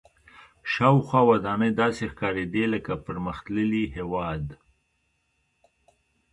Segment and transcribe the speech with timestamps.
[0.71, 4.45] شاوخوا ودانۍ داسې ښکارېدې لکه پرمختللي هېواد.